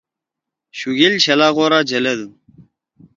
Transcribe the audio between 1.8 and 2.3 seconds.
جلَدُو۔